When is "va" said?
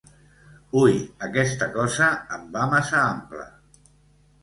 2.59-2.67